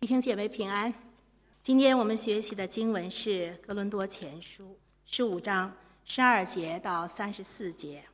[0.00, 0.94] 弟兄姐妹平安。
[1.60, 4.64] 今天我们学习的经文是《哥伦多前书》
[5.04, 8.04] 十五章十二节到三十四节。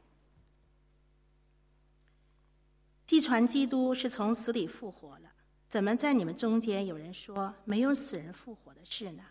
[3.05, 5.31] 既传基督是从死里复活了，
[5.69, 9.23] 怎么在你们中间有人说没有死人复活的事呢？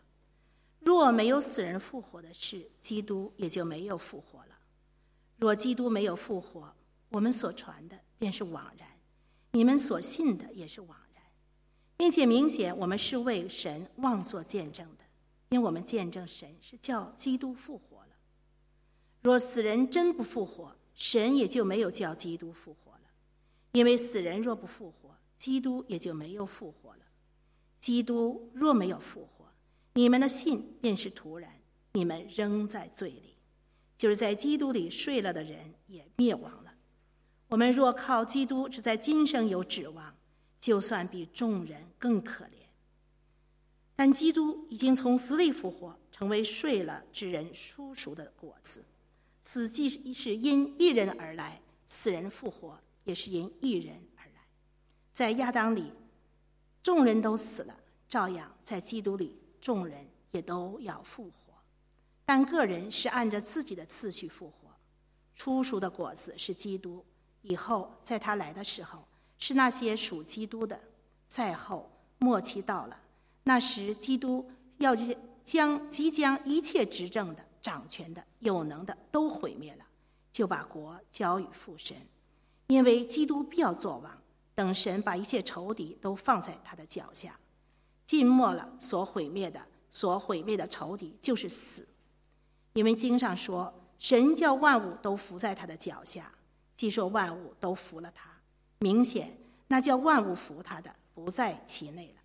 [0.80, 4.60] 若没有死人复活的事，基督也就没有复活了。
[5.38, 6.76] 若基督没有复活，
[7.10, 8.88] 我们所传的便是枉然，
[9.54, 11.03] 你们所信的也是枉。
[11.96, 15.04] 并且明显，我们是为神妄作见证的，
[15.50, 18.10] 因为我们见证神是叫基督复活了。
[19.22, 23.00] 若死人真不复活，神也就没有叫基督复活了。
[23.72, 27.00] 因为死人若不复活，基督也就没有复活了。
[27.80, 29.46] 基督若没有复活，
[29.94, 31.62] 你们的信便是徒然，
[31.94, 33.38] 你们仍在罪里，
[33.98, 36.74] 就是在基督里睡了的人也灭亡了。
[37.50, 40.16] 我们若靠基督只在今生有指望。
[40.64, 42.52] 就算比众人更可怜，
[43.98, 48.82] 但基督已经从死里复活，成为睡了之人叔熟的果子。
[49.42, 54.40] 死既是因一人而来，死人复活也是因一人而来。
[55.12, 55.92] 在亚当里，
[56.82, 57.78] 众人都死了，
[58.08, 61.54] 照样在基督里，众人也都要复活。
[62.24, 64.74] 但个人是按着自己的次序复活。
[65.36, 67.04] 初熟的果子是基督，
[67.42, 69.06] 以后在他来的时候。
[69.46, 70.80] 是那些属基督的，
[71.28, 72.98] 在后末期到了，
[73.44, 74.96] 那时基督要
[75.44, 79.84] 将即将一切执政的、掌权的、有能的都毁灭了，
[80.32, 81.98] 就把国交与父神，
[82.68, 84.18] 因为基督必要作王，
[84.56, 87.38] 等神把一切仇敌都放在他的脚下。
[88.06, 91.86] 尽末了，所毁灭的、所毁灭的仇敌就是死，
[92.72, 96.32] 因为经上说，神叫万物都伏在他的脚下，
[96.74, 98.32] 既说万物都服了他。
[98.84, 99.38] 明显，
[99.70, 102.22] 那叫万物服他的不在其内了。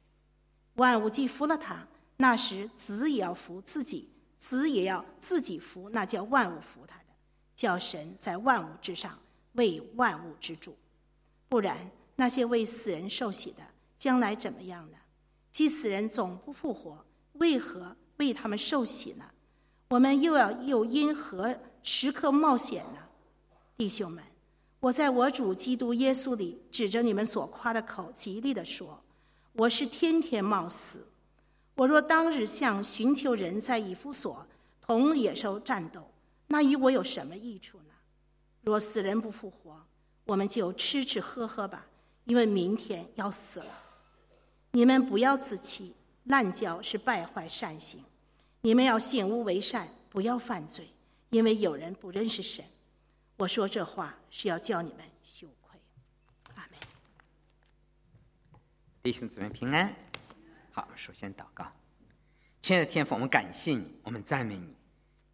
[0.75, 7.05] 万物既服了他，那时子也要服自己，子也要自己服那叫万物服他的，
[7.55, 9.17] 叫神在万物之上
[9.53, 10.77] 为万物之主。
[11.49, 13.63] 不然，那些为死人受洗的，
[13.97, 14.99] 将来怎么样呢？
[15.53, 19.25] 既死人总不复活，为何为他们受洗呢？
[19.91, 23.01] 我们又要又因何时刻冒险呢？
[23.77, 24.25] 弟兄们。
[24.81, 29.03] 我在我主基督耶稣里，指着你们所夸的口，极力地说：
[29.55, 31.09] 我是天天冒死。
[31.75, 34.47] 我若当日向寻求人在以弗所
[34.81, 36.09] 同野兽战斗，
[36.47, 37.95] 那与我有什么益处呢？
[38.63, 39.85] 若死人不复活，
[40.27, 41.87] 我们就吃吃喝喝吧，
[42.25, 43.83] 因为明天要死了。
[44.71, 48.01] 你们不要自欺，滥交是败坏善行。
[48.61, 50.89] 你们要醒悟为善，不要犯罪，
[51.31, 52.65] 因为有人不认识神。
[53.39, 55.79] 我说这话是要叫你们羞愧，
[56.57, 56.81] 阿门。
[59.01, 59.95] 弟兄姊妹平安。
[60.73, 61.73] 好，首先祷告，
[62.61, 64.75] 亲爱的天父，我们感谢你，我们赞美你。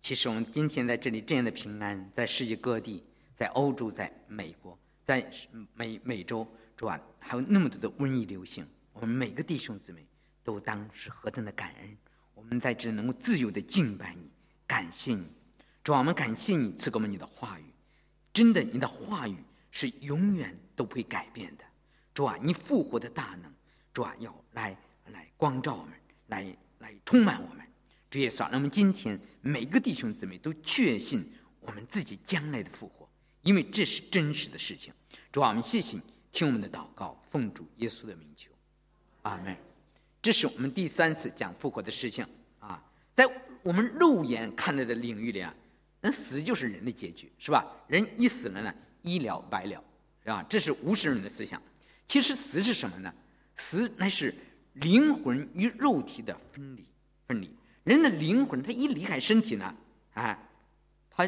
[0.02, 3.02] 其实我们今天在这里这样的平安，在世界各地，
[3.34, 5.26] 在欧洲，在美国，在
[5.72, 10.06] 美美洲，主啊，还有那么多的瘟疫流行，我们每个弟兄姊妹
[10.42, 11.96] 都当是何等的感恩。
[12.34, 14.30] 我们在这能够自由的敬拜你，
[14.66, 15.26] 感谢你，
[15.82, 17.64] 主啊，我们感谢你赐给我们你的话语。
[18.34, 19.36] 真的，你的话语
[19.70, 21.64] 是永远都不会改变的，
[22.12, 23.50] 主啊，你复活的大能，
[23.92, 24.76] 主啊，要来
[25.12, 25.92] 来光照我们，
[26.26, 27.64] 来来充满我们。
[28.10, 31.24] 主耶稣，让我们今天每个弟兄姊妹都确信
[31.60, 33.08] 我们自己将来的复活，
[33.42, 34.92] 因为这是真实的事情。
[35.30, 36.02] 主啊，我们谢谢你，
[36.32, 38.50] 听我们的祷告，奉主耶稣的名求，
[39.22, 39.56] 阿门。
[40.20, 42.26] 这是我们第三次讲复活的事情
[42.58, 42.82] 啊，
[43.14, 43.24] 在
[43.62, 45.54] 我们肉眼看到的领域里啊。
[46.06, 47.64] 那死就是人的结局，是吧？
[47.88, 49.82] 人一死了呢，一了百了，
[50.22, 50.44] 是吧？
[50.50, 51.60] 这是无神论的思想。
[52.04, 53.10] 其实死是什么呢？
[53.56, 54.34] 死乃是
[54.74, 56.84] 灵魂与肉体的分离。
[57.26, 57.50] 分离，
[57.84, 59.74] 人的灵魂他一离开身体呢，
[60.12, 60.38] 啊，
[61.08, 61.26] 他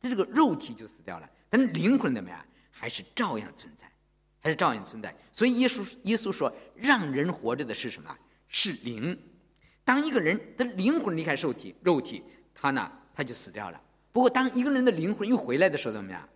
[0.00, 2.38] 这个肉体就死掉了，但是灵魂怎么样？
[2.70, 3.90] 还是照样存在，
[4.38, 5.12] 还是照样存在。
[5.32, 8.16] 所以耶稣耶稣说，让人活着的是什么？
[8.46, 9.18] 是灵。
[9.82, 12.22] 当一个人的灵魂离开肉体，肉体
[12.54, 13.82] 他呢，他就死掉了。
[14.16, 16.26] 不过，当一个人的灵魂又回来的时候，怎么样？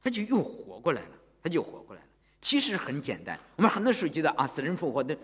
[0.00, 1.10] 他就又活过来了，
[1.42, 2.06] 他就活过来了。
[2.40, 5.18] 其实很简单，我们很多时候觉得啊，死人复活的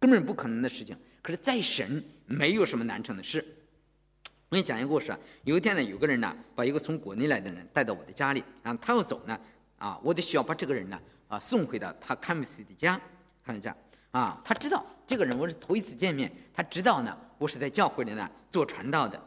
[0.00, 0.98] 根本不可能的事情。
[1.22, 3.38] 可是，在神没有什么难成的事。
[4.48, 5.18] 我给你讲一个故事啊。
[5.44, 9.40] 有一天呢，有个人呢，把一个从国内来的人带到我的家里，然后他要走呢，
[9.78, 13.00] 啊，我得需要把这个人呢，啊，送回到他看不起的家，
[13.44, 13.72] 看一下
[14.10, 19.22] 啊，他知道这个人我是头一次见面，他知道呢，我是在教会里呢做传道的。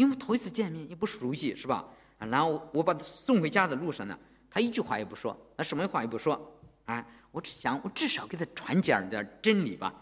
[0.00, 1.86] 因为头一次见面也不熟悉，是吧？
[2.18, 4.18] 然后我把他送回家的路上呢，
[4.50, 9.94] 他一句话也不说，他什么话也不说，啊，我只想我至少给他传点点真理吧，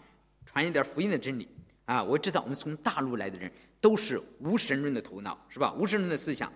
[0.45, 1.49] 传一点福音的真理
[1.83, 2.01] 啊！
[2.01, 3.51] 我知道我们从大陆来的人
[3.81, 5.73] 都是无神论的头脑，是吧？
[5.77, 6.49] 无神论的思想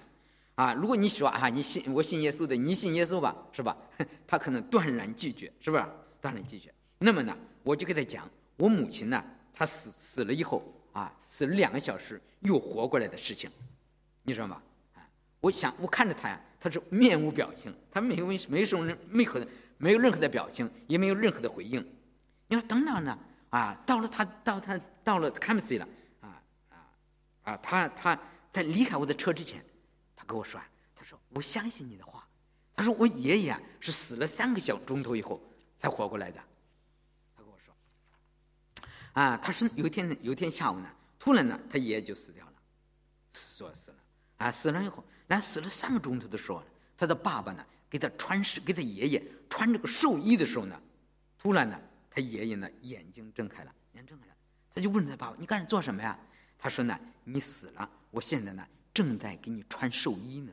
[0.55, 0.73] 啊！
[0.73, 3.75] 如果你说啊，你信我信耶稣的，你信耶稣吧，是吧？
[4.25, 5.83] 他可能断然拒绝，是不是？
[6.21, 6.73] 断然拒绝。
[6.99, 9.21] 那么呢，我就给他讲，我母亲呢，
[9.53, 10.63] 她死死了以后
[10.93, 13.51] 啊，死了两个小时又活过来的事情，
[14.23, 14.61] 你知道吗？
[14.95, 15.05] 啊，
[15.41, 19.47] 我想我看着他呀，他是面无表情，他没有没什么人没可能。
[19.79, 21.81] 没有任何的表情，也没有任何的回应。
[22.47, 23.19] 你说等等呢？
[23.49, 25.87] 啊，到了他到他到了 c a m p s 了，
[26.21, 26.77] 啊啊
[27.43, 27.57] 啊！
[27.57, 28.17] 他他
[28.49, 29.61] 在离开我的车之前，
[30.15, 30.65] 他跟我说啊
[30.95, 32.25] ：“他说我相信你的话。
[32.73, 35.41] 他说我爷爷啊是死了三个小钟头以后
[35.77, 36.39] 才活过来的。”
[39.15, 42.53] ：“啊，他说有一天有一天下午呢，突然呢，他爷爷就死掉了，
[43.33, 43.97] 说死了
[44.37, 46.63] 啊，死了以后，那死了三个钟头的时候，
[46.97, 50.81] 他的爸爸呢？”给他穿寿，给他爷爷穿这个寿衣的时候呢，
[51.37, 51.79] 突然呢，
[52.09, 54.35] 他爷爷呢眼睛睁开了，眼睛睁开了，
[54.73, 56.19] 他就问他爸爸：“你刚才做什么呀？”
[56.57, 60.51] 他说：“呢，你死了，我现在呢正在给你穿寿衣呢。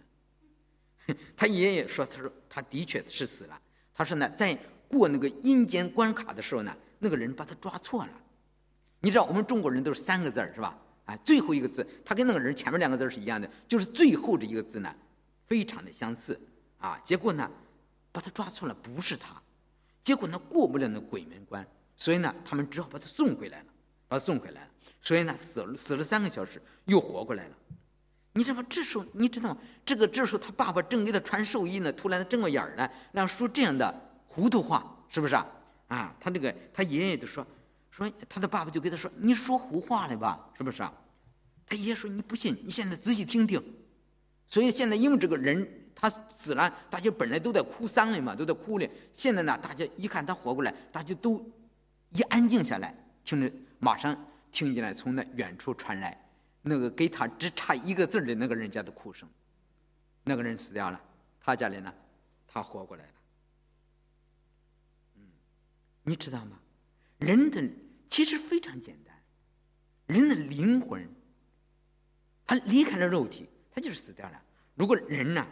[1.34, 3.58] ”他爷爷说：“他说他的确是死了。
[3.94, 4.54] 他说呢，在
[4.86, 8.12] 过那个阴间关卡的时候呢，那个人把他抓错了。
[9.00, 10.78] 你知道我们中国人都是三个字是吧？
[11.06, 14.94] 啊，最后一个字他跟那个人前面两个字是一样的，就是最后这一个字呢，
[15.46, 16.38] 非常的相似。”
[16.80, 17.50] 啊，结果呢，
[18.10, 19.38] 把他抓错了，不是他，
[20.02, 23.66] 结果呢过不了那鬼门关，所以呢，他们只好把他送回来了，
[24.08, 24.68] 把他送回来了，
[24.98, 27.56] 所以呢，死了死了三个小时，又活过来了。
[28.32, 28.66] 你知道吗？
[28.70, 29.58] 这时候你知道吗？
[29.84, 33.94] 这个这时候他爸爸正给他穿寿衣呢，突然他睁个眼儿呢，然后说这样的
[34.26, 35.46] 糊涂话，是不是啊？
[35.88, 37.46] 啊，他这个他爷爷就说
[37.90, 40.48] 说他的爸爸就跟他说，你说胡话了吧？
[40.56, 40.92] 是不是啊？
[41.66, 43.62] 他爷爷说你不信，你现在仔细听听。
[44.46, 45.76] 所以现在因为这个人。
[45.92, 48.88] 他死了，大家本来都在哭丧的嘛，都在哭的。
[49.12, 51.44] 现在呢，大家一看他活过来，大家都
[52.14, 54.16] 一安静下来，听着，马上
[54.50, 56.18] 听见了从那远处传来
[56.62, 59.28] 那个给他只差一个字的那个人家的哭声。
[60.24, 60.98] 那个人死掉了，
[61.38, 61.92] 他家里呢，
[62.48, 63.12] 他活过来了。
[65.16, 65.22] 嗯，
[66.04, 66.58] 你知道吗？
[67.20, 67.62] 人的
[68.08, 69.14] 其实非常简单，
[70.06, 71.08] 人的灵魂，
[72.46, 74.42] 他离开了肉体，他就是死掉了。
[74.74, 75.46] 如果人呢？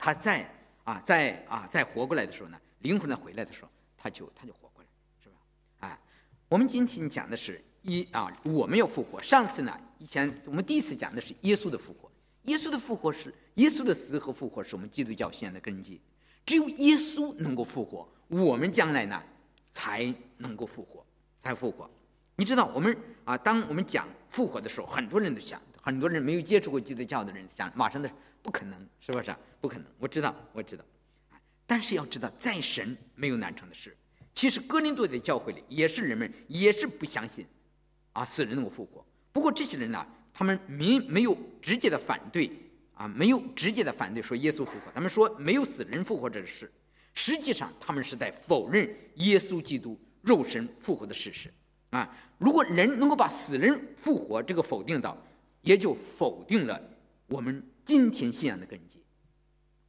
[0.00, 0.48] 他在
[0.84, 4.88] 啊，在啊，在活过来的时候呢，灵魂呢回来的时候，他就他就活过来，
[5.22, 5.36] 是吧？
[5.80, 5.98] 哎，
[6.48, 9.20] 我们今天讲的是一啊，我们要复活。
[9.22, 12.10] 上次呢，以前我们第一次讲的是耶稣的复活。
[12.44, 16.00] 耶稣的复活是耶稣的死和复活是我们基督教信仰的根基。
[16.46, 19.22] 只有耶稣能够复活，我们将来呢
[19.78, 21.06] 才能够复活，
[21.38, 21.88] 才复活。
[22.34, 28.10] 你知道，我们啊，当我们讲复活的时候，很多人都想，很多人没有接触过基督教的人想，马上的。
[28.42, 29.32] 不可能，是不是？
[29.60, 30.84] 不可能，我知道，我知道。
[31.64, 33.96] 但是要知道，在神没有难成的事。
[34.34, 37.46] 其实哥林多的教会里也是人们也是不相信
[38.12, 39.04] 啊死人能够复活。
[39.32, 42.50] 不过这些人呢，他们没没有直接的反对
[42.94, 44.90] 啊，没有直接的反对说耶稣复活。
[44.94, 46.70] 他们说没有死人复活这事。
[47.18, 51.52] 实际上他们是在否认耶稣基督肉身复活的事实
[51.90, 52.16] 啊。
[52.38, 55.18] 如果人能够把死人复活这个否定到，
[55.62, 56.80] 也就否定了
[57.26, 57.60] 我们。
[57.84, 59.02] 今天信仰的根基，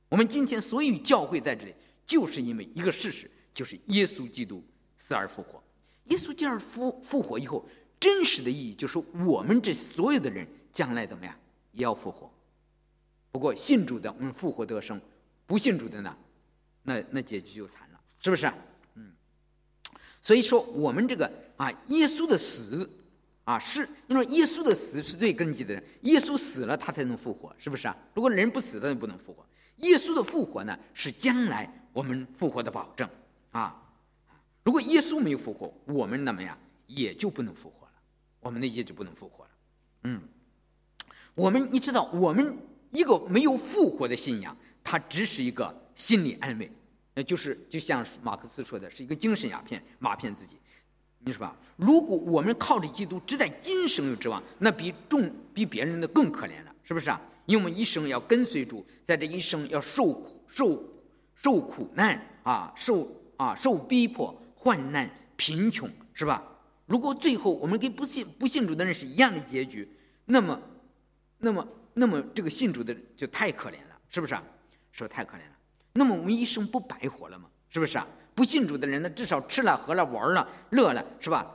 [0.07, 1.75] 我们今天所以教会在这里，
[2.07, 4.63] 就是因为一个事实，就是耶稣基督
[4.95, 5.61] 死而复活。
[6.05, 7.67] 耶稣第二复复活以后，
[7.99, 11.35] 真实的意义就是我们这所有的人将来怎么样
[11.73, 12.31] 也要复活。
[13.33, 14.99] 不过信主的我们复活得生，
[15.45, 16.17] 不信主的呢，
[16.89, 18.51] 那那结局就惨了，是不是？
[18.95, 19.13] 嗯。
[20.19, 22.89] 所以说我们这个啊，耶稣的死。
[23.45, 27.97] 啊，是你说耶稣的死是最根基的人，耶稣死了他才能复活，是不是啊？
[28.13, 29.43] 如果人不死，他就不能复活。
[29.77, 33.09] 耶稣的复活呢，是将来我们复活的保证
[33.49, 33.91] 啊。
[34.63, 36.55] 如果耶稣没有复活，我们那么呀
[36.85, 37.93] 也就不能复活了，
[38.39, 39.51] 我们的也就不能复活了。
[40.03, 40.21] 嗯，
[41.33, 42.55] 我们你知道，我们
[42.91, 46.71] 一个没有复活的信仰，它只是一个心理安慰，
[47.19, 50.57] 那就是就像马克思说的，是一个精神鸦片，麻骗自己。
[51.17, 57.21] 你说吧，如果我们靠着基督只在今生有指望，那比众比别人的更可怜了，是不是啊？
[57.45, 60.81] 因为我们一生要跟随主，在这一生要受苦、受
[61.35, 66.41] 受苦难啊，受啊受逼迫、患难、贫穷，是吧？
[66.85, 69.85] 如果最后我们跟不信不信主的人是一样的结局，
[70.23, 70.57] 那么，
[71.39, 74.41] 那么，那么这个信主的就太可怜了，是不是啊？
[74.93, 75.58] 说太可怜了，
[75.99, 77.49] 那么我们一生不白活了吗？
[77.69, 78.07] 是不是啊？
[78.33, 81.45] 不信主的人呢，至少吃了、喝了、玩了、乐了，是吧？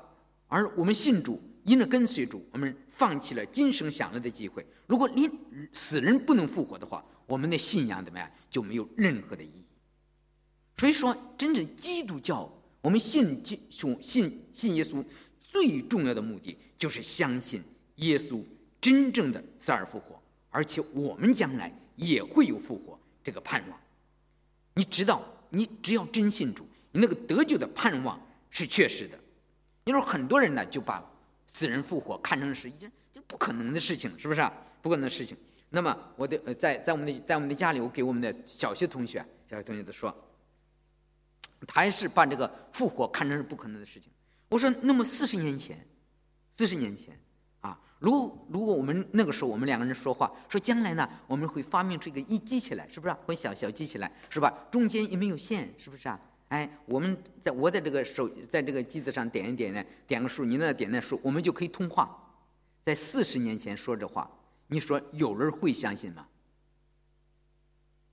[0.49, 4.65] 而我们信主，因着跟随主，我们放弃了今生享乐的机会。
[4.87, 5.27] 如果你
[5.73, 9.65] 死人不能复活的话，我们的信仰怎么样就没有任何的意义。
[10.77, 12.47] 所以说，真正基督教
[12.83, 13.59] 我们信信
[14.03, 15.03] 信信耶稣
[15.43, 17.63] 最重要的目的就是相信
[17.97, 18.43] 耶稣
[18.79, 23.81] 真正的死而复活，而且我们将来也会有复活这个盼望。
[24.75, 29.19] 你知道，你只要真信主，你那个得救的盼望是确实的。
[29.85, 31.05] 你说很多人呢，就把
[31.53, 34.53] 死人复活看成是一件就不可能的事情，是不是啊？
[34.83, 35.37] 不可能的事情。
[35.71, 40.15] 那么，我的在在我们的在我们的家里，我给我们的小学同学、小学同学都说。
[41.67, 44.11] 他还是把这个复活看成是不可能的事情。
[44.51, 45.87] 我说，那么四十年前，
[46.53, 47.19] 四十年前，
[48.05, 53.15] 如如果我们那个时候我们两个人说话，说将来呢，我们会发明出一个一机器来，是不是？
[53.25, 54.53] 会小小机器来，是吧？
[54.71, 56.21] 中间也没有线，是不是啊？
[56.49, 62.37] 哎，我们在我的这个手，在这个机子上点一点呢，点个数，你那点那数，我们就可以通话。
[62.85, 64.31] 在四十年前说这话，
[64.67, 66.27] 你说有人会相信吗？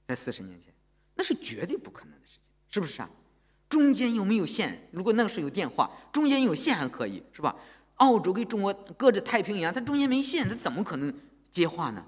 [0.08, 0.74] 在四十年前，
[1.16, 3.10] 那是绝对不可能的事情，是不是啊？
[3.68, 7.54] 中间又没有线，如果那个时候有电话，中间有线还可以，是吧？
[8.02, 11.14] 澳洲跟中国隔着太平洋，它中间没线，它怎么可能
[11.50, 12.06] 接话呢？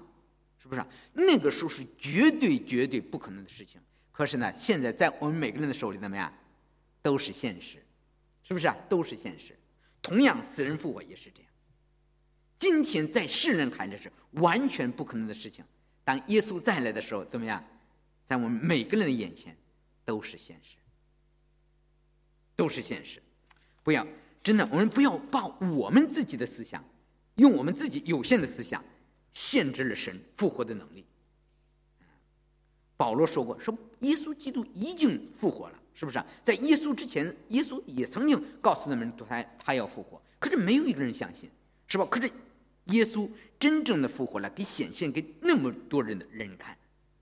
[0.60, 0.84] 是不是？
[1.12, 3.80] 那个时候是绝对绝对不可能的事情。
[4.10, 6.32] 可是呢，现在在我们每个人的手里怎么样，
[7.02, 7.84] 都是现实，
[8.42, 8.76] 是不是啊？
[8.88, 9.56] 都是现实。
[10.02, 11.50] 同样，死人复活也是这样。
[12.58, 15.64] 今天在世人看来是完全不可能的事情，
[16.04, 17.62] 当耶稣再来的时候，怎么样？
[18.24, 19.56] 在我们每个人的眼前
[20.04, 20.76] 都是现实。
[22.56, 23.20] 都是现实，
[23.82, 24.06] 不要
[24.44, 26.84] 真的，我们不要把我们自己的思想，
[27.36, 28.84] 用我们自己有限的思想，
[29.32, 31.02] 限制了神复活的能力。
[32.94, 36.22] 保罗说过，说耶稣基督已经复活了，是不是？
[36.42, 41.50] 在耶稣之前，耶稣也曾经告诉他们，他他要复活，可是没有一个人相信，
[41.86, 42.06] 是吧？
[42.10, 42.30] 可是
[42.88, 43.26] 耶稣
[43.58, 46.76] 真正的复活了，给显现给那么多人的人看，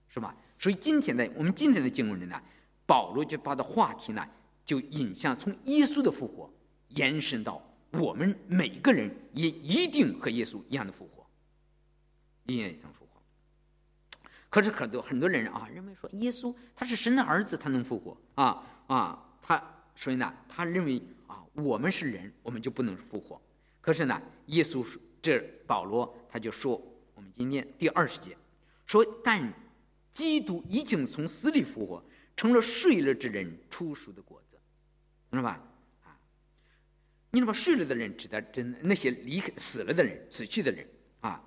[0.08, 0.34] 是吧？
[0.58, 2.42] 所以今天的我们今天的经文里呢，
[2.84, 4.28] 保罗就把的话题呢。
[4.64, 6.48] 就引向从耶稣的复活
[6.94, 11.26] 延伸到我们每个人也一定和耶稣一样的复活，
[12.46, 13.20] 一样的复活。
[14.48, 19.62] 可是很多很多人啊认为说耶稣他是神的儿子，他能复活啊啊，他
[19.94, 23.40] 所以呢，他认为啊我们是人，我们就不能复活。
[23.80, 24.86] 可是呢，耶稣
[25.20, 26.80] 这保罗他就说，
[27.14, 28.36] 我们今天第二十节
[28.86, 29.52] 说，但
[30.10, 32.04] 基督已经从死里复活，
[32.36, 34.38] 成了睡了之人出熟的果。
[35.30, 35.58] 知道吧？
[37.32, 37.52] 你知道吧？
[37.52, 40.86] 睡了的人指的真那些离开死了的人、死去的人
[41.20, 41.42] 啊。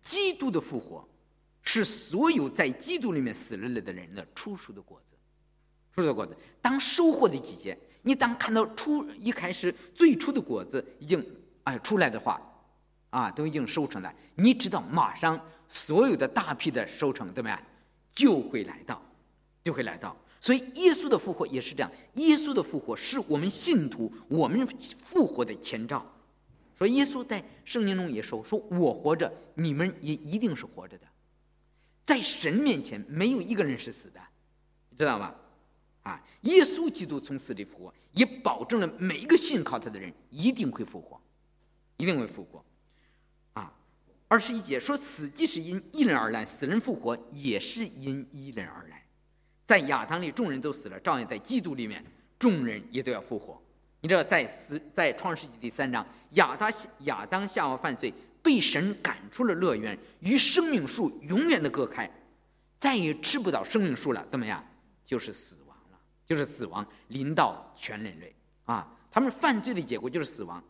[0.00, 1.06] 基督的复活
[1.62, 5.16] 是所有在基督里面死了的人的初熟的果子，
[5.94, 6.36] 初熟的果子。
[6.62, 11.24] 当收获的季节，你当看到初一开始最初的果子已经
[11.64, 12.40] 哎出来的话，
[13.10, 17.62] 啊，都已经收成了，你知道马上所有的大批的收成怎么样
[18.14, 19.02] 就会来到，
[19.64, 20.16] 就会来到。
[20.40, 21.92] 所以，耶稣的复活也是这样。
[22.14, 24.66] 耶稣的复活是我们信徒我们
[24.96, 26.04] 复活的前兆。
[26.74, 31.06] 说耶稣在圣经中也说：“说我活着，你们也一定是活着的。
[32.06, 34.20] 在神面前，没有一个人是死的，
[34.96, 35.36] 知道吧？
[36.04, 41.20] 啊，耶稣基督从死里复活，也保证了每一个信靠他的人一定会复活，
[41.98, 42.64] 一定会复活。
[43.52, 43.70] 啊，
[44.26, 49.04] 二十一节说：死既是因一人而来，死人复活也是因一人而来。”
[49.70, 52.04] 在亚当里，众人都死了；照样在基督里面，
[52.36, 53.56] 众人也都要复活。
[54.00, 56.68] 你知道，在死在创世纪第三章，亚当
[57.04, 58.12] 亚当夏娃犯罪，
[58.42, 62.10] 被神赶出了乐园，与生命树永远的隔开，
[62.80, 64.26] 再也吃不到生命树了。
[64.28, 64.60] 怎么样？
[65.04, 68.34] 就是死亡了，就是死亡临到全人类
[68.64, 68.92] 啊！
[69.08, 70.60] 他们犯罪的结果就是死亡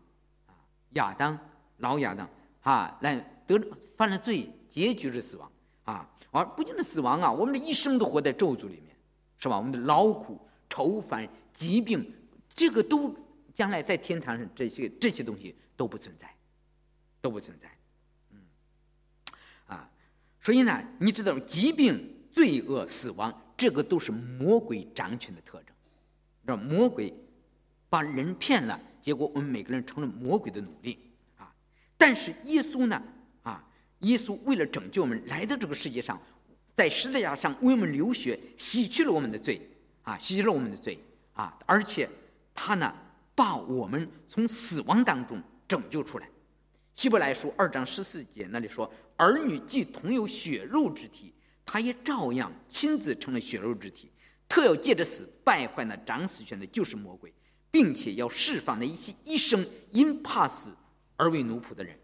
[0.46, 0.52] 啊！
[0.90, 1.38] 亚当
[1.78, 2.28] 老亚当
[2.60, 3.14] 啊，来
[3.46, 3.58] 得
[3.96, 5.50] 犯了罪，结局是死亡
[5.84, 6.06] 啊！
[6.30, 8.89] 而不仅是死亡啊，我们的一生都活在咒诅里面。
[9.40, 9.56] 是吧？
[9.56, 12.14] 我们的劳苦、愁烦、疾病，
[12.54, 13.14] 这个都
[13.54, 16.32] 将来在天堂上，这些这些东西都不存在，
[17.22, 17.68] 都不存在。
[18.32, 18.38] 嗯，
[19.66, 19.90] 啊，
[20.40, 25.74] 所以呢，你知道，疾病、罪恶、死亡，这个都是魔鬼掌权的特征。
[26.44, 27.14] 让魔鬼
[27.88, 30.98] 把人骗了，结果我们每个人成了魔鬼的奴隶
[31.38, 31.50] 啊！
[31.96, 33.02] 但是耶稣呢？
[33.42, 33.64] 啊，
[34.00, 36.20] 耶稣为了拯救我们，来到这个世界上。
[36.80, 39.60] 在十字架上为我们流血，洗去了我们的罪，
[40.02, 40.98] 啊，洗去了我们的罪，
[41.34, 42.08] 啊，而且
[42.54, 42.90] 他呢，
[43.34, 46.26] 把我们从死亡当中拯救出来。
[46.94, 51.34] 希伯来书二章十四节那里说：“儿女既同有血肉之体，
[51.66, 54.10] 他也照样亲自成了血肉之体，
[54.48, 57.30] 特要借着死败坏那掌死权的，就是魔鬼，
[57.70, 60.70] 并且要释放那一些一生因怕死
[61.18, 61.94] 而为奴仆的人。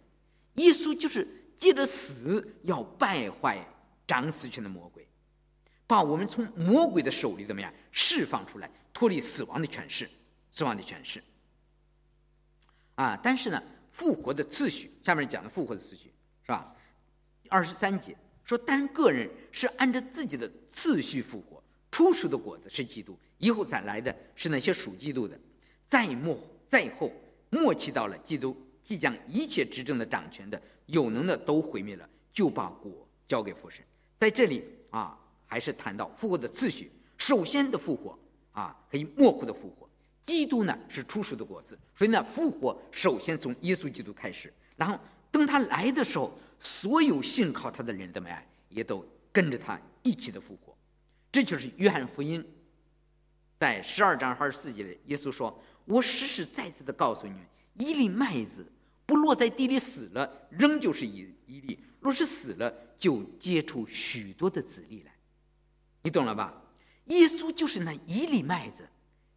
[0.56, 3.66] 耶稣就是借着死要败坏。”
[4.06, 5.08] 掌死权的魔鬼，
[5.86, 10.08] 把我们从魔鬼的手里怎么样释放出来，脱离死亡的权势。
[10.50, 11.22] 死亡的权势。
[12.94, 16.74] 啊，但是呢，复活的次序，下面讲的复活的次序是吧？
[17.50, 25.38] 二十三节说，单个人是按照自己的次序复活，初熟的果子是基督，以后再来的是那些属基督的，
[25.86, 27.12] 再末再后
[27.50, 33.84] 末期到了，基督即将一切执政的掌权的有能的都毁灭了，就把果交给父神。
[34.18, 38.18] 在这里啊，还是谈到复活的次序，首先的复活
[38.52, 39.88] 啊，可以模糊的复活。
[40.24, 44.98] 基督呢是初熟的果子，所以呢复活首先从耶稣基督开始，然后
[45.30, 50.76] 等他来的时候，所有信靠他的人怎么样，也都跟着他一起的复活。
[51.30, 52.44] 这就是约翰福音
[53.60, 57.42] 在十二章二十四节里，耶稣说：“我实实在在的告诉你们，
[57.78, 58.66] 一粒麦子
[59.06, 65.14] 不落在地里死了，仍旧是一一粒；若是死了，就结出许多的子粒来。”
[66.02, 66.62] 你懂了吧？
[67.06, 68.88] 耶稣就是那一粒麦子。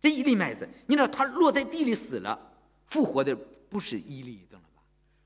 [0.01, 2.53] 这一粒麦子，你知道它落在地里死了，
[2.87, 3.35] 复活的
[3.69, 4.81] 不是一粒，懂了吧？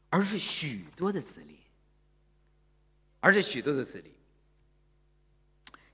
[0.09, 1.59] 而是许多的子粒，
[3.19, 4.11] 而是许多的子粒。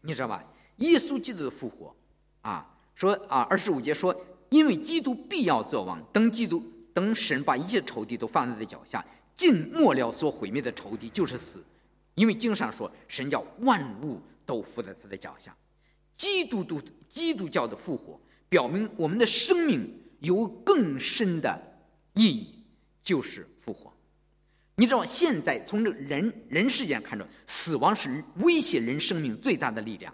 [0.02, 0.44] 你知道吧？
[0.78, 1.94] 耶稣基督的复活，
[2.42, 4.16] 啊，说啊，二十五节说，
[4.50, 6.64] 因为基督必要作王，等基督
[7.00, 9.04] 等神把一切仇敌都放在他脚下，
[9.34, 11.64] 尽末了所毁灭的仇敌就是死，
[12.16, 15.56] 因为经上说，神叫万物都伏在他的脚下，
[16.14, 18.20] 基督督基督教的复活。
[18.50, 21.58] 表明我们的生命有更深的
[22.16, 22.66] 意义，
[23.02, 23.94] 就是复活。
[24.76, 30.14] 你知道，现在从这人人世间看着，死亡是威胁人生命最大的力量，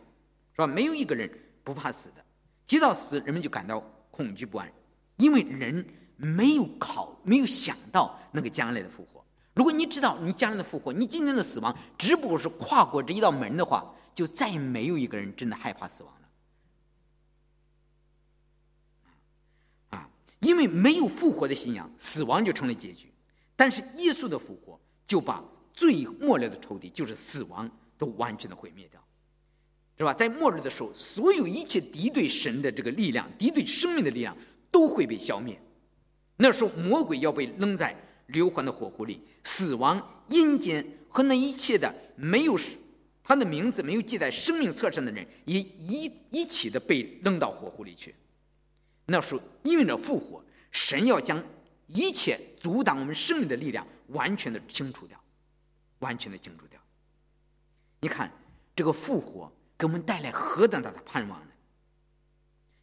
[0.54, 0.68] 是吧？
[0.68, 1.28] 没有一个人
[1.64, 2.24] 不怕死的。
[2.68, 3.80] 提到死，人们就感到
[4.12, 4.72] 恐惧不安，
[5.18, 5.84] 因为人
[6.18, 9.24] 没有考，没有想到那个将来的复活。
[9.54, 16.14] 如果你知道你将来的复活，你今天的死亡只不过是跨过这一道门的话，就再也没有一个人真的害怕死亡
[19.92, 19.98] 了。
[19.98, 23.12] 啊因为没有复活的信仰，死亡就成了结局。
[23.56, 25.44] 但是耶稣的复活，就把
[25.74, 29.02] 最末了的仇敌，就是死亡，都完全的毁灭掉，
[29.98, 30.14] 是吧？
[30.14, 34.36] 在末日的时候，所有一切敌对神的这个力量、敌对生命的力量，
[34.70, 35.58] 都会被消灭。
[36.38, 37.96] 那时候，魔鬼要被扔在
[38.28, 42.58] 硫磺的火湖里，死亡、阴间和那一切的没有
[43.24, 48.14] 他的名字没有记在生命册上的人，也一一起的被扔到火湖里去。
[49.06, 51.44] 那时候，因为着复活，神要将
[51.88, 55.20] 一切阻挡我们生命的力量完全的清除掉，
[56.00, 56.80] 完全的清除掉。
[58.02, 58.32] 你看，
[58.76, 61.48] 这个复活给我们带来何等大的盼望呢？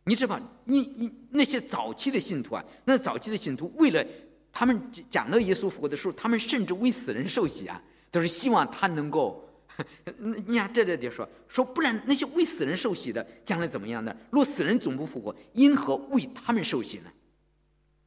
[0.04, 4.04] 你知道，你你那些早期的信徒啊，那早期的信徒，为了
[4.52, 9.48] 他们讲到耶稣复活的时候，他们甚至为死人受洗啊，都是希望他能够。
[10.46, 14.14] 你看，这这得说说，不然那些为死人受洗的将来怎么样呢？
[14.30, 17.10] 若死人总不复活，因何为他们受洗呢？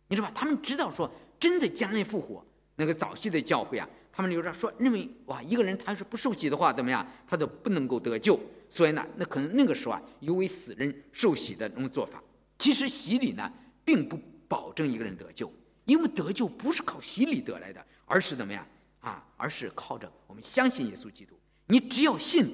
[0.08, 0.34] 你知道吧？
[0.36, 8.40] 他们知道说，真的将来复活，那个早期的教会啊，他们留着说认为哇，一个人他是不受洗的话，怎么样，他都不能够得救。
[8.76, 12.22] 所以呢，那可能那个时候啊，有为死人受洗的那种做法。
[12.60, 13.50] 其实洗礼呢，
[13.86, 15.50] 并不保证一个人得救，
[15.86, 18.68] 因为得救不是靠洗礼得来的，而是怎么样
[19.00, 19.26] 啊？
[19.38, 21.40] 而是靠着我们相信耶稣基督。
[21.68, 22.46] 你只要信，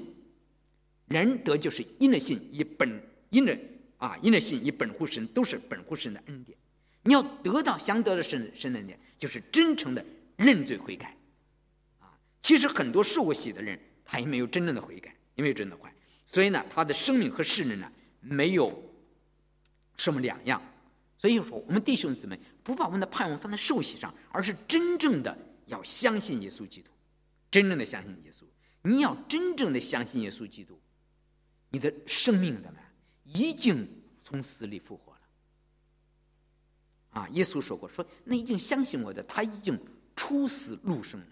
[1.07, 3.57] 人得就是因着信，以本因着
[3.97, 6.55] 啊，因着信以本乎神，都是本乎神的恩典。
[7.01, 10.05] 你要得到相得的神神的恩典，就是真诚的
[10.35, 11.17] 认罪悔改，
[11.97, 15.89] 啊，其实很多受过洗的人，他也没有真正的悔改，也没有真的悔，
[16.31, 17.91] 所以呢，他的生命和世人呢，
[18.21, 18.83] 没有
[19.97, 20.61] 什么两样。
[21.17, 26.89] 所以说，我们弟兄姊妹不把我们的盼望放在受洗上，而是真正的要相信耶稣基督，
[27.51, 28.45] 真正的相信耶稣。
[28.83, 30.79] 你要真正的相信耶稣基督，
[31.69, 32.89] 你的生命怎么样？
[33.25, 33.85] 已经
[34.23, 35.19] 从死里复活了。
[37.11, 39.77] 啊，耶稣说过，说那已经相信我的，他已经
[40.15, 41.27] 出死入生了，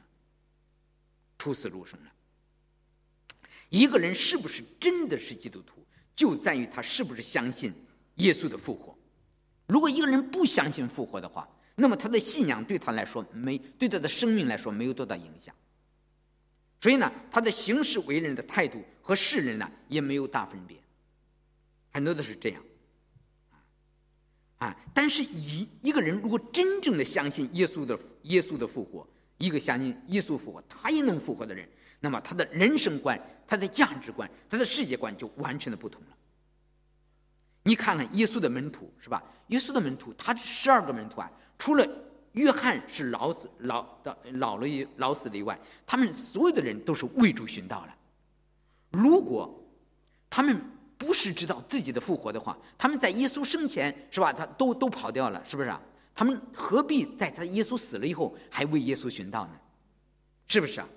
[1.37, 2.11] 出死入生了。
[3.69, 7.71] 一个人是不是真的是基督徒，就在于他是不是相信
[8.15, 8.97] 耶稣的复活。
[9.67, 15.53] 如果一个人不相信复活的话，那么他的信仰对他来说没，对他的生命来说没有多大影响。
[16.81, 20.77] 所以呢，他的行事为人的态度和世人呢也没有大分别，
[21.91, 22.63] 很多都是这样，
[24.57, 31.67] 啊，但是一一个人如果真正的相信耶稣的耶稣的复活，一个相信耶稣复活，他也能复活的人，
[31.99, 36.07] 那么他的人生观、他的价值观、他的世界观就完全的不同了。
[37.63, 39.23] 你看看耶稣的门徒是吧？
[39.47, 41.87] 耶稣的门徒，他十二个门徒啊，除了。
[42.33, 47.95] 约翰是老死老的老了老死的以外，他们所有的人都是为主寻道了。
[48.91, 49.51] 如果
[50.29, 50.61] 他们
[50.95, 54.31] 不是知道自己的复活的话，他们在耶稣生前是吧？
[54.31, 55.81] 他都都跑掉了，是不是啊？
[56.13, 59.59] 他们何必在他耶稣死了以后还为耶稣寻道呢？
[60.47, 60.87] 是不是啊？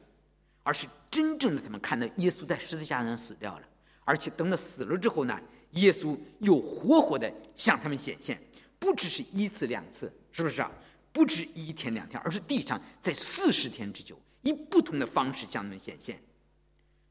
[0.62, 3.66] 而是真正的他们看到耶稣在十字架上死掉了，
[4.05, 5.40] 而且等到死了之后呢，
[5.72, 8.40] 耶稣又活活的向他们显现，
[8.79, 10.70] 不只是一次两次，是不是啊？
[11.12, 16.18] 不止一天两天，而是地上在四十天之久，以不同的方式向他们显现。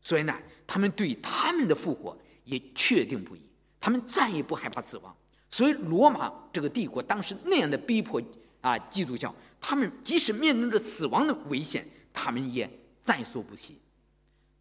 [0.02, 0.36] 所以呢，
[0.66, 3.42] 他们对他们的复活也确定不疑，
[3.80, 5.16] 他们再也不害怕死亡。
[5.52, 8.20] 所以，罗马这个帝国当时那样的逼迫
[8.62, 12.68] 啊，基督教，他们即使面临着死亡的危险，他们也
[13.02, 13.80] 在所不惜。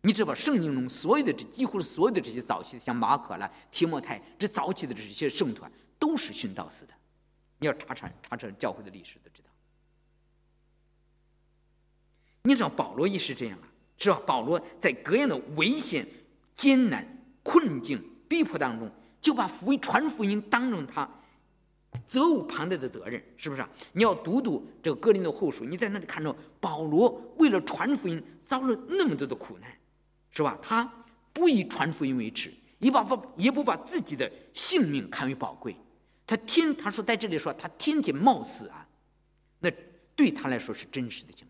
[0.03, 5.65] 你知道，圣经中所有的这几乎是所有的这些早期的，像马可了、提摩太这早期的这些圣徒，
[5.99, 6.95] 都是殉道死的。
[7.59, 9.51] 你要查查查查教会的历史，都知道。
[12.43, 14.23] 你知道保罗也是这样啊，是吧？
[14.27, 16.07] 保罗在各样的危险、
[16.57, 17.07] 艰难、
[17.43, 21.07] 困境、逼迫当中，就把福音传福音当成他
[22.11, 23.71] 责无旁贷的责任，是不是啊？
[23.93, 29.71] 你要读读这个格林的后书，你在那里看到保罗为了传福音遭了那么多的苦难，
[30.33, 30.59] 是吧？
[30.61, 30.93] 他
[31.33, 35.77] 不以传福音为耻，也把不也不把自己的性命看为宝贵。
[36.27, 38.85] 他天，他说在这里说他天天冒死啊，
[39.61, 39.71] 那
[40.17, 41.50] 对他来说是真实的情况。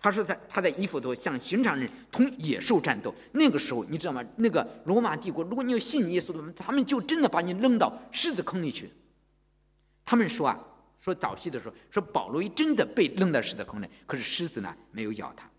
[0.00, 4.24] 他说在他在伊弗多像寻常人同野兽战斗，那个时候你知道吗？
[4.36, 8.90] 那个罗马帝国，如果你有信耶稣的话，他们就真的把你扔到狮子坑里去。
[10.04, 10.58] 他们说啊，
[11.00, 15.50] 说早期的时候说保罗一真的被扔到狮子坑里，可是狮子呢没有咬他。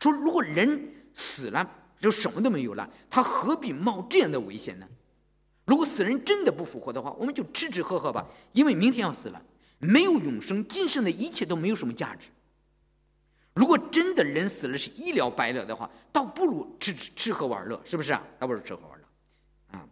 [0.00, 1.80] 说如果人死了。
[2.00, 4.86] 就什么都没有了，他何必冒这样的危险呢？
[5.64, 9.42] 如果死人真的不复活的话，我们就吃吃喝喝吧，因为明天要死了，
[9.84, 12.28] 没有永生，今生的一切都没有什么价值。
[13.54, 18.26] 如果真的人死了是一了百了的话，倒不如吃吃喝玩乐，是不是啊？
[18.38, 19.88] 倒不如吃喝玩乐，啊，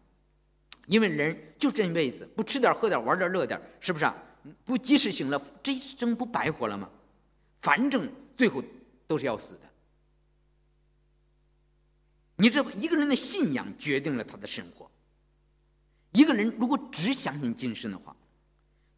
[0.87, 4.15] 因为人就这一辈子，不吃点喝点玩点乐点，是不是啊？
[4.65, 6.91] 不及时行乐，这一生不白活了吗？
[7.61, 8.61] 反正最后
[9.07, 9.61] 都是要死的。
[12.35, 14.91] 你知道，一个人的信仰决定了他的生活。
[16.11, 18.17] 一个人如果只相信今生的话，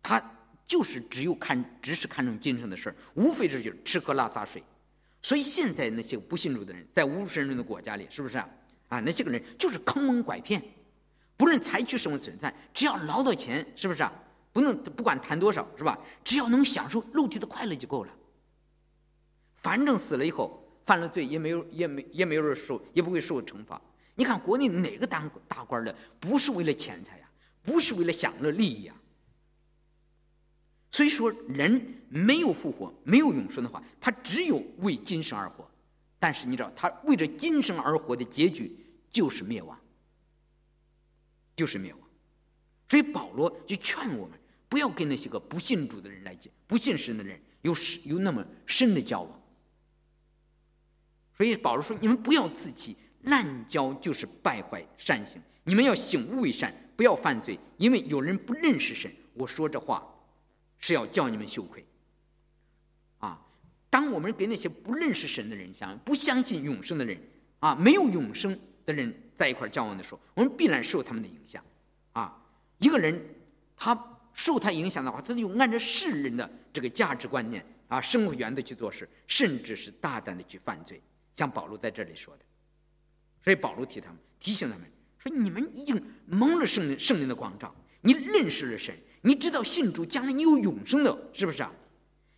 [0.02, 0.18] 他
[0.66, 4.62] 就是只有看，只是看重今生的事儿，无非这就是吃喝拉撒睡。
[5.22, 8.48] 所以现在那些不信主的人，在无神论的国家里，是不是啊？
[8.88, 10.62] 啊，那些个人就是坑蒙拐骗，
[11.36, 14.12] 不论采取什么手段，只要捞到钱，是不是啊？
[14.52, 15.98] 不能不管谈多少，是吧？
[16.22, 18.12] 只要能享受肉体的快乐就够了。
[19.54, 20.60] 反正死了以后。
[20.86, 23.80] 犯了罪也没有，也没也没有人受，也不会受惩罚。
[24.16, 27.30] 你看国内哪个当大官的不是为了钱财呀？
[27.62, 28.94] 不是为了享乐利益呀？
[30.94, 35.68] 所以说，人没有复活，没有永生的话，他只有为今生而活。
[36.20, 38.72] 但是你知道，他为着今生而活的结局
[39.10, 39.76] 就是灭亡，
[41.56, 42.00] 就是灭亡。
[42.88, 49.42] 所以保罗就劝我们不要跟那些个不信主的人来结，不信神的人有有那么深的交往。
[51.36, 55.42] 所以保罗说：“你们不要自欺，滥交就是败坏善行。
[55.64, 59.12] 你们要醒悟为善，不要犯罪，因为有人不认识神。
[59.32, 60.08] 我说这话，
[60.84, 61.82] 是要叫你们羞愧。
[63.16, 63.40] 啊，
[63.88, 67.18] 当我们跟那些不认识神的人相不相信永生的人，
[67.58, 71.64] 啊，没有永生的人在一块交往的时候，我们必然受他们的影响。
[72.12, 72.38] 啊，
[72.80, 73.18] 一个人
[73.78, 73.98] 他
[74.34, 81.00] 受他影响的话，他就按照世人的这个价值观念啊，生活原则去做事，甚至是大胆的去犯罪。”
[81.32, 82.44] 像保罗在这里说的，
[83.42, 84.86] 所以保罗提他们，提醒他们
[85.18, 88.94] 说：“你们已经蒙了圣灵圣灵的光照，你认识了神，
[89.26, 91.72] 你知道信主将来你有永生的，是不是啊？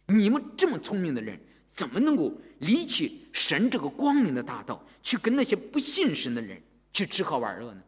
[0.07, 1.37] 你们这么聪明的人，
[1.75, 7.83] 怎么能够离弃神这个光明的大道，去跟那些不信神的人去吃喝玩乐呢？”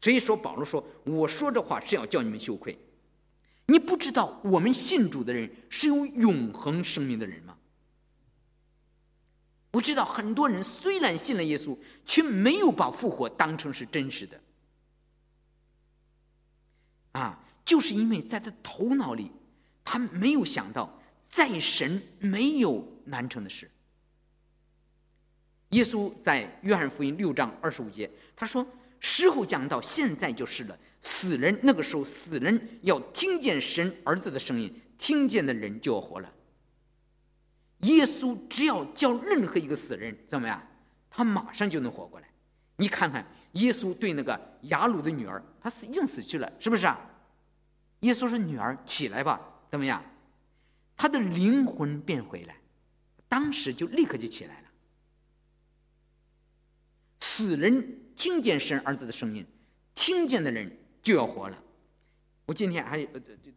[0.00, 2.78] 所以说，保罗说：“我说这话是要叫你们羞愧。
[3.66, 7.56] 你不知道我们信主的人是有永恒生命的人吗？”
[9.72, 11.76] 我知道很多人虽然信了耶稣，
[12.06, 14.40] 却没有把复活当成是真实的。
[17.14, 19.30] 啊，就是因为在他头脑里，
[19.84, 23.70] 他没有想到在神没有难成的事。
[25.70, 28.64] 耶稣在约翰福音六章二十五节他说
[29.00, 30.78] ：“时候将到，现在就是了。
[31.00, 36.32] 死人那个时候，死人要听见神儿子的声音，听见的人就要活了。”
[37.82, 40.64] 耶稣只要叫任何一个死人怎么样，
[41.10, 42.28] 他马上就能活过来。
[42.76, 47.00] 你看看耶稣对那个雅鲁的女儿，他死已经死去了，是不是啊？
[48.00, 50.04] 耶稣说：“女儿起来吧，怎么样？”
[50.94, 52.54] 他的灵魂变回来，
[53.30, 54.68] 当时就立刻就起来了。
[57.20, 59.46] 死人听见神儿子的声音，
[59.94, 60.70] 听见的人
[61.02, 61.58] 就要活了。
[62.44, 63.02] 我今天还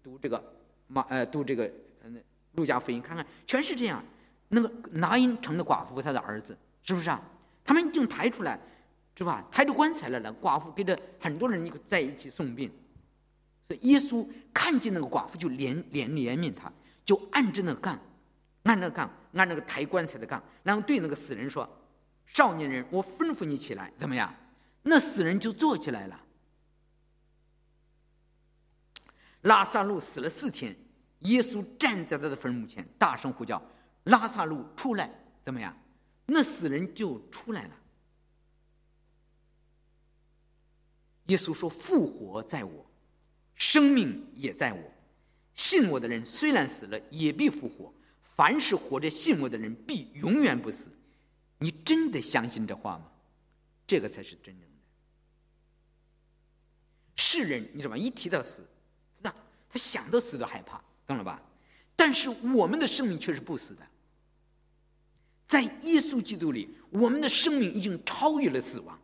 [0.02, 0.42] 读这个
[0.88, 1.70] 马呃读这个
[2.04, 4.02] 嗯路加福音，看看全是这样。
[4.48, 7.22] 那个拿因城的寡妇和他的儿子，是不是啊？
[7.66, 8.58] 他们已经抬出来，
[9.18, 9.44] 是吧？
[9.52, 10.32] 抬着棺材来了。
[10.36, 12.72] 寡妇跟着很多人在一起送殡，
[13.66, 16.72] 所以耶稣看见那个寡妇就怜怜怜悯他，
[17.04, 18.00] 就按着那个杠，
[18.64, 21.68] 按那个杠，按那个抬棺材的杠，然后对那个死人说
[22.28, 24.32] ：“少年人，我吩咐你起来，怎么样？”
[24.84, 26.24] 那死人就坐起来了。
[29.42, 30.76] 拉萨路死了四天，
[31.20, 33.60] 耶稣站在他的坟墓前，大声呼叫。
[34.04, 35.10] 拉萨路出来
[35.44, 35.76] 怎么样？
[36.28, 37.72] 那死人就出来了。
[41.28, 42.86] 耶稣说：“复活在我，
[43.56, 44.92] 生命也在我。
[45.54, 47.94] 信我的人虽然死了，也必复活。
[48.22, 50.90] 凡是活着信我的人，必永远不死。”
[51.60, 53.12] 你真的相信这话吗？
[53.88, 54.68] 这个才是真正的。
[57.16, 57.98] 世人，你知道吗？
[57.98, 58.64] 一提到死，
[59.20, 59.34] 那
[59.68, 61.42] 他想到死都害怕，懂了吧？
[61.96, 63.88] 但是我们的生命却是不死的。
[65.48, 68.97] 在耶稣基督里，我们的生命已经超越了死亡，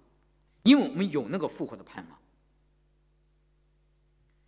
[0.64, 2.20] 因为我们有那个复活的盼望。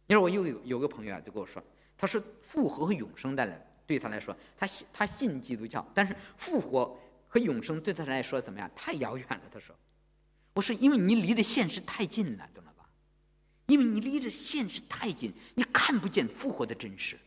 [0.08, 1.64] 你说我又有有个朋友啊，就跟我说，
[1.98, 8.70] 他说复活和永生的对他来说，他信他信基督教，但是复活和永生对他来说怎么样？
[8.76, 9.42] 太遥远了。
[9.52, 9.76] 他说，
[10.54, 12.90] 我说因为你离着现实太近了，懂了吧？
[13.68, 17.18] 因为你离着现实太近，你看不见复活的真实，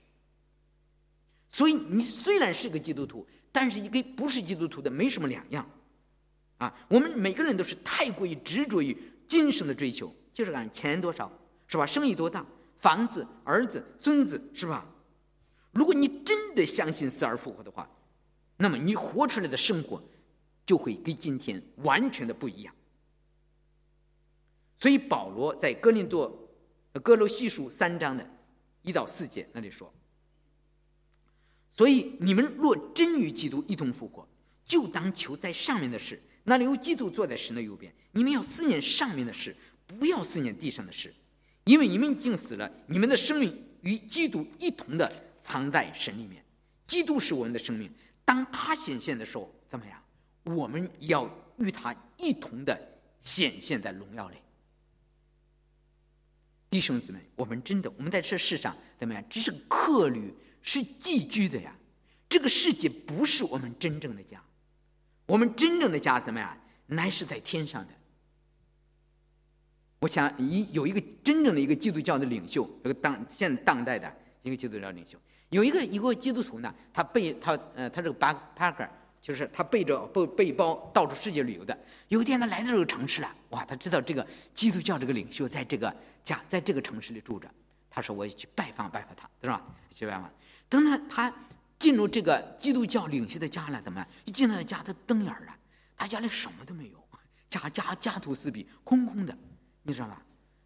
[1.50, 3.26] 所以你虽然是个基督徒。
[3.50, 5.68] 但是，你跟不是基督徒的没什么两样，
[6.58, 11.30] 啊，我们每个人都是太过于执着于今生的追求，就是看钱多少，
[11.66, 11.86] 是吧？
[11.86, 12.44] 生意多大，
[12.80, 14.86] 房子、儿子、孙子，是吧？
[15.72, 17.88] 如果你真的相信死而复活的话，
[18.56, 20.02] 那么你活出来的生活
[20.66, 22.74] 就会跟今天完全的不一样。
[24.76, 26.48] 所以保罗在哥林多、
[27.02, 28.28] 哥罗西书三章的
[28.82, 29.92] 一到四节那里说。
[31.72, 34.26] 所以，你们若真与基督一同复活，
[34.64, 37.92] 就当求在上面的事，那里有基督坐在神的右边。
[38.12, 39.54] 你们要思念上面的事，
[39.86, 41.14] 不要思念地上的事，
[41.64, 46.44] 因为你们已经死了，你们的生命与基督一同的藏在神里面。
[46.86, 47.88] 基督是我们的生命，
[48.24, 50.02] 当他显现的时候，怎么样？
[50.44, 52.80] 我们要与他一同的
[53.20, 54.36] 显现在荣耀里。
[56.70, 59.24] 弟兄姊妹，我们真的，我们在这世上怎么样？
[59.28, 60.34] 只是客旅。
[60.60, 61.74] 是寄居的呀，
[62.28, 64.42] 这个世界不是我们真正的家，
[65.28, 66.56] 我们真正的家怎么样？
[66.86, 67.92] 乃是在天上的。
[70.00, 74.10] 我想一有一个真正的一个基督教的领袖，这个当现在当代的
[74.42, 75.18] 一个基督教领袖，
[75.50, 78.88] 有一个一个基督徒呢，他背他呃他这个巴帕克，
[79.20, 81.78] 就是他背着背背包到处世界旅游的。
[82.08, 87.50] 有一天他来到这个城市了，哇，他知道这个基督教这个领袖在这个家在这个城市里住着，
[87.90, 89.62] 他说我要去拜访拜访他，是吧？
[89.90, 90.32] 去拜访。
[90.70, 91.34] 等他他
[91.78, 94.04] 进入这个基督教领袖的家了，怎么？
[94.24, 95.54] 一进他的家，他瞪眼了。
[95.96, 97.08] 他家里什么都没有，
[97.50, 99.36] 家家家徒四壁，空空的，
[99.82, 100.22] 你知道吧？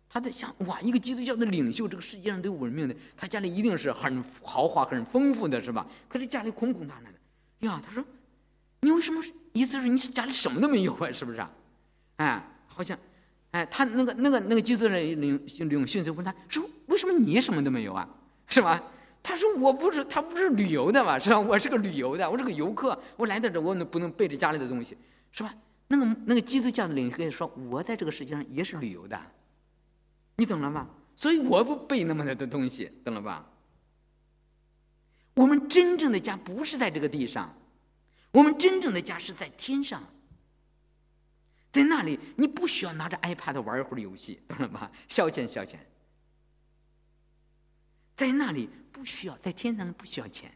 [0.08, 5.86] 他在想，哇，一个基督教的领袖，这个世界上都有文明的，他家里一定是很豪华、很丰富的，是吧？
[6.08, 7.66] 可是家里空空荡荡的。
[7.66, 8.04] 呀，他说，
[8.80, 9.22] 你为什么？
[9.54, 11.10] 意思是你家里什么都没有啊？
[11.12, 11.50] 是不是啊？
[12.16, 12.98] 哎，好像，
[13.52, 18.08] 哎，他那个那个那个基督教领领袖就问他说，为什么你什么都没有啊？
[18.48, 18.82] 是吧？
[19.22, 21.38] 他说：“我不是，他不是旅游的嘛，是吧？
[21.38, 23.00] 我是个旅游的，我是个游客。
[23.16, 24.96] 我来到这，我能不能背着家里的东西，
[25.30, 25.54] 是吧？
[25.86, 29.20] 那个那个基督教的领袖说，我在这个世界上也是旅游的，
[30.36, 30.88] 你懂了吗？
[31.14, 33.46] 所以我不背那么多的东西，懂了吧？
[35.34, 37.54] 我们真正的家不是在这个地上，
[38.32, 40.02] 我们真正的家是在天上，
[41.70, 44.90] 在那里你不需要拿着 iPad 玩一会儿游戏，懂了吗？
[45.08, 45.76] 消遣消遣，
[48.26, 50.48] 在那里。”不需要在天堂不需要钱，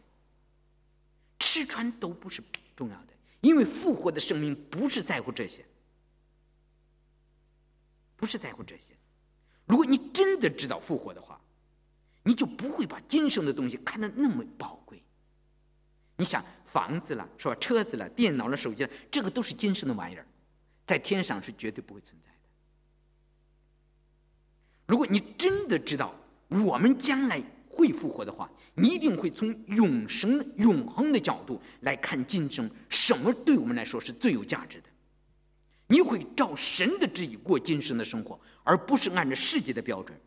[1.41, 2.41] 吃穿都不是
[2.77, 3.09] 重要的，
[3.41, 5.67] 因为复活的生命不是在乎这些，
[8.15, 8.95] 不是在乎这些。
[9.65, 11.41] 如果你真的知道复活的话，
[12.23, 15.03] 你就不会把今生的东西看得那么宝贵。
[16.17, 17.55] 你想房子了是吧？
[17.57, 20.25] 车子了、电脑了、手机了，这个都是今生的玩意儿，
[20.87, 22.39] 在天上是绝对不会存在的。
[24.87, 26.15] 如果你真的知道
[26.49, 27.43] 我们将来。
[27.77, 34.89] 会复活的话，你一定会从永生、永恒的角度来看今生，什么对我们来说是最有价值的？
[35.89, 40.19] 你会照神的旨意过今生的生活，而不是按照世界的标准。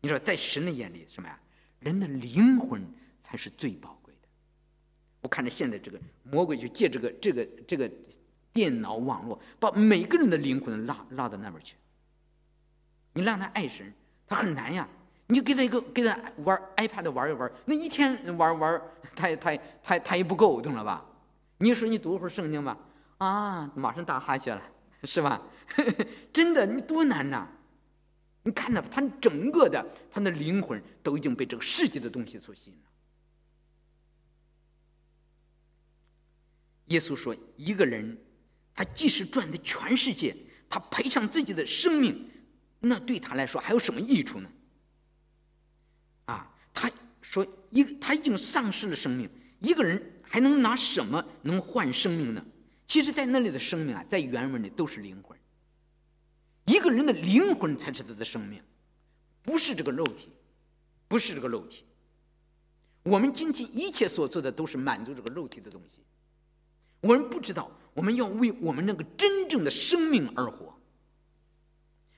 [0.00, 1.38] 你说，在神的眼里，什么呀？
[1.80, 2.82] 人的灵魂
[3.20, 4.28] 才是最宝贵的。
[5.20, 7.90] 我看着现在这个魔鬼就借这个、这个、这个
[8.52, 11.76] 电脑网络，把每个人的灵魂拉拉到那边去。
[13.12, 13.92] 你让他爱神，
[14.26, 14.88] 他很难呀。
[15.28, 18.82] 你就给他一个，给他玩 iPad 玩一玩，那一天玩玩，
[19.14, 21.04] 他也他他他也不够，懂了吧？
[21.58, 22.76] 你说你读会儿圣经吧，
[23.18, 24.62] 啊，马上打哈欠了，
[25.04, 25.42] 是吧？
[26.32, 27.46] 真的，你多难呐！
[28.44, 32.84] 你看到他整个的他的灵魂都已经被这个世界的东西所吸引了。
[36.86, 38.16] 耶稣说：“一个人，
[38.74, 40.34] 他即使赚的全世界，
[40.70, 42.30] 他赔上自己的生命，
[42.80, 44.50] 那对他来说还有什么益处呢？”
[47.28, 49.28] 说：“一他已经丧失了生命，
[49.60, 52.42] 一个人还能拿什么能换生命呢？”
[52.86, 55.38] 其实，在那里的生命啊，在原文里都是灵魂。
[56.64, 58.62] 一个人的灵魂才是他的生命，
[59.42, 60.30] 不是这个肉体，
[61.06, 61.84] 不是这个肉体。
[63.02, 66.00] 我们今天一切所做的都是满足这个肉体的东西。
[67.02, 70.74] 我们不知道，我们要为我们那个真正的生命而活。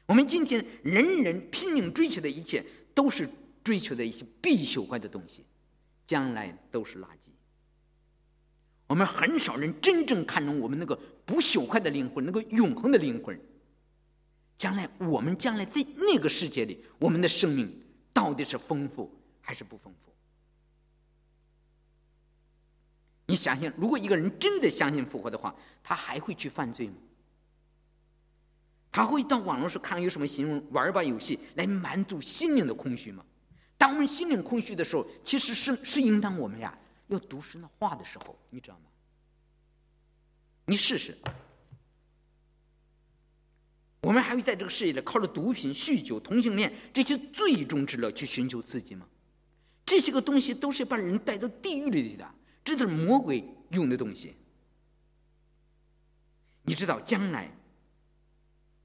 [0.07, 3.29] 我们今天人人拼命追求的一切，都是
[3.63, 5.45] 追求的一些必朽坏的东西，
[6.07, 7.31] 将来都是垃圾。
[8.87, 13.41] 我们很少人真正看重我们那个不朽坏的灵魂，那个永恒的灵魂。
[14.57, 17.73] 将来我们将来在那个世界里，我们的生命
[18.13, 20.13] 到底是丰富还是不丰富？
[23.27, 26.97] 你想想，如果一个人真的相信复活的话，他还会去犯罪吗？
[28.93, 33.25] 他会到网络上看看有什么形容玩一把游戏来满足心灵的空虚吗？
[33.81, 38.83] 当我们心灵空虚的时候，其实是是应当我们呀要读神的话的时候，你知道吗？
[40.67, 41.17] 你试试。
[44.03, 49.09] 我们还会在这个世界里靠着毒品、酗酒、同性恋这些最终之乐去寻求刺激吗？
[49.87, 52.35] 这些个东西都是把人带到地狱里去的。
[52.63, 54.37] 这都是魔鬼用的东西。
[56.65, 57.51] 你知道，将来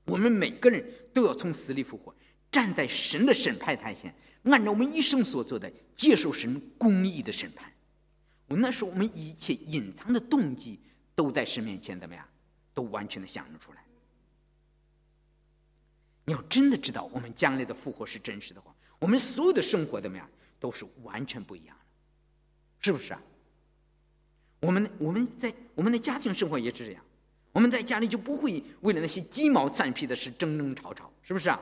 [0.06, 0.82] 我们每个人
[1.14, 2.16] 都要从死里复活，
[2.50, 7.72] 站在神的审判台前，按照我们一生所做的，接受神公义的审判。
[8.48, 10.80] 我那时候，我们一切隐藏的动机
[11.16, 12.28] 都在神面前怎么样，
[12.74, 13.84] 都完全的显露出来。
[16.26, 20.30] 你要真的知道我们将来的复活是真实的话，我们所有的生活怎么样，
[20.60, 21.84] 都是完全不一样的，
[22.80, 23.22] 是不是啊？
[24.62, 27.04] 我们我们在我们的家庭生活也是这样，
[27.52, 31.60] 我们在家里就不会为了那些鸡毛蒜皮的事争争吵吵，是不是啊？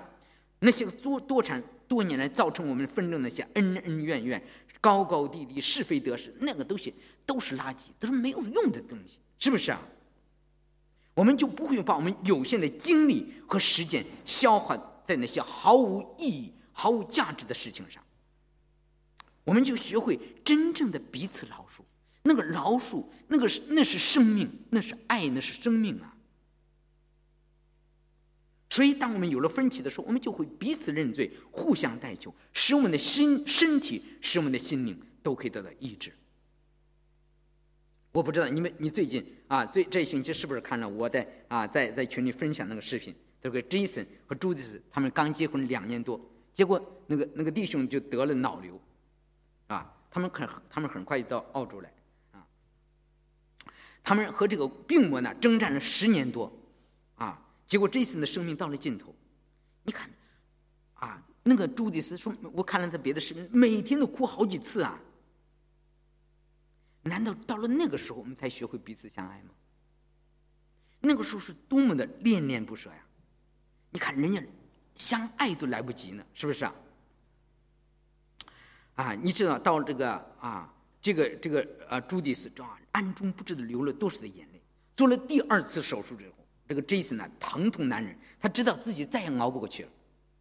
[0.60, 1.62] 那些多多产
[1.93, 4.43] 多年来造成我们纷争那些恩恩怨怨、
[4.82, 6.91] 高高低低、是非得失，那个东西
[7.23, 9.79] 都是垃圾，都是没有用的东西，是不是啊？
[11.13, 18.03] 我们就不会把我们有限的精力和时间消耗在那些毫无意义、毫无价值的事情上，
[19.43, 21.82] 我们就学会真正的彼此饶恕。
[22.23, 26.15] 那个饶恕，那个那是生命，那是爱，那是生命啊！
[28.73, 36.12] 所以，当我们有了分歧的时候，我们就会彼此认罪，互相代求，使我们的心、身体，使我们的心灵都可以得到医治。
[38.12, 43.15] 我不知道你们，你最近啊，最这星期是不是看了我在啊在在群里分享那个视频？
[43.39, 46.19] 这个 Jason 和朱迪斯他们刚结婚两年多，
[46.51, 48.81] 结果那个那个弟兄就得了脑瘤，
[49.67, 51.93] 啊，他们很他们很快就到澳洲来。
[52.31, 52.41] 啊
[54.03, 56.51] 他们和这个病魔呢征战了十年多，
[57.73, 59.15] 结果这次的生命到了尽头。
[59.81, 60.07] 你看，
[60.93, 65.01] 啊，那个朱迪斯说，我看了他别的视频，每天都哭好几次啊。
[67.01, 69.49] 难道到了那个时候，我们才学会彼此相爱吗？
[70.99, 73.03] 那个时候是多么的恋恋不舍呀！
[73.89, 74.39] 你看人家
[74.95, 76.75] 相爱都来不及呢，是不是啊？
[78.93, 80.71] 啊，你知道到这个啊。
[81.01, 84.62] 这个这个呃，朱迪斯啊，暗中不知的流了多少的眼泪。
[84.95, 89.89] 做了第二次手术之后，这个 Jason 呢，疼痛难忍，他知道自己再也熬不过去了，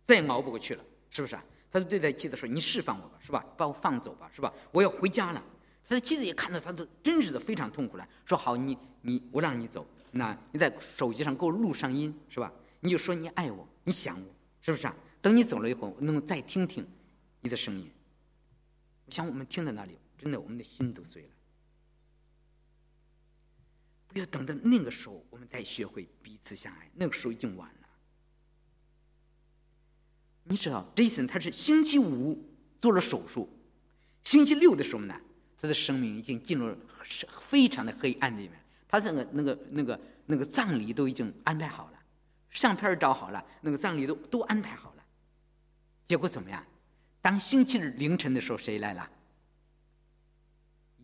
[0.05, 1.45] 再也熬不过去了，是不是啊？
[1.71, 3.45] 他就对他妻子说：“你释放我吧，是吧？
[3.57, 4.53] 把我放走吧，是吧？
[4.71, 5.43] 我要回家了。”
[5.85, 12.53] 他的妻子也看到他都真实的非常痛苦了，说：“好，你你我让你走，那你在手机上给我录上音，是吧？
[12.81, 14.27] 你就说你爱我，你想我，
[14.61, 14.95] 是不是啊？
[15.21, 16.87] 等你走了以后，能再听听
[17.41, 17.91] 你的声音。
[19.07, 21.29] 我想我们听在那里。”真的，我们的心都碎了。
[24.13, 26.91] 不要等到那个时候，我们才学会彼此相爱。
[26.95, 27.89] 那个时候已经晚了。
[30.45, 32.45] 你知道，Jason 他是星期五
[32.81, 33.49] 做了手术，
[34.23, 35.21] 星期六的时候呢，
[35.59, 36.77] 他的生命已经进入
[37.41, 38.53] 非常的黑暗里面。
[38.89, 42.03] 他这个那个那个那个葬礼都已经安排好了，
[42.51, 45.05] 相片照好了，那个葬礼都都安排好了。
[46.05, 46.67] 结果怎么样？
[47.23, 49.11] 当星期日凌晨的时候，谁来了？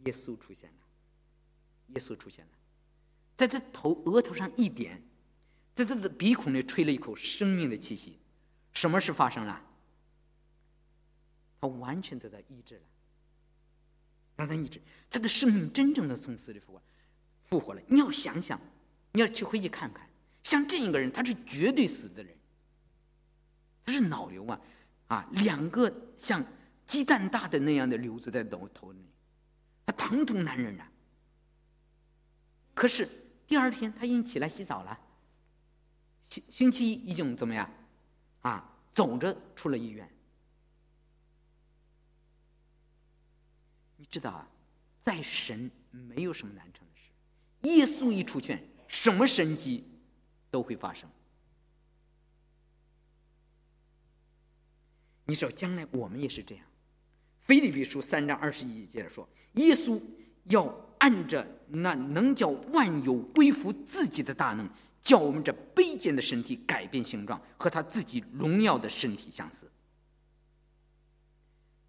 [0.04, 0.76] 耶稣出现了，
[1.94, 2.50] 耶稣出现了，
[3.39, 5.01] 在他头额头上一点，
[5.72, 8.18] 在他的鼻孔里吹了一口生命的气息，
[8.72, 9.64] 什么事发生了？
[11.61, 12.82] 他完全得到医治了，
[14.34, 16.82] 得到医治，他的生命真正的从死里复活，
[17.45, 17.82] 复活了。
[17.86, 18.61] 你要想想，
[19.12, 20.11] 你要去回去看看，
[20.43, 22.36] 像这一个人，他是绝对死的人，
[23.84, 24.61] 他是脑瘤啊，
[25.07, 26.45] 啊，两个像
[26.84, 29.05] 鸡蛋大的那样的瘤子在头头里，
[29.86, 30.91] 他疼痛难忍啊。
[32.74, 33.09] 可是
[33.49, 35.01] 第二天他已经起来洗澡了，
[36.20, 37.68] 星星期一已经怎么样，
[38.42, 40.09] 啊，走着出了医院。
[43.96, 44.46] 你知道啊，
[45.01, 49.82] 在神没有什么难成的事，耶稣一出现，什么神迹
[50.51, 51.09] 都会发生。
[55.24, 56.64] 你知道，将来我们也是这样。
[57.40, 59.99] 菲利比书三章二十一节着说，耶稣
[60.44, 60.66] 要
[60.99, 64.68] 按着那能叫万有归服自己的大能，
[65.00, 69.70] 叫我们这卑贱的身体改变形状，和他自己荣耀的身体相似。